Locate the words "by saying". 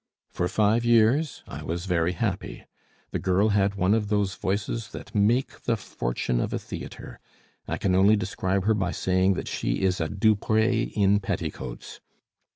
8.73-9.35